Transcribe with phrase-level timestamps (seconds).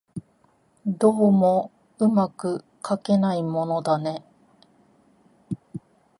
[0.87, 1.69] どうも
[1.99, 4.23] 巧くかけないものだね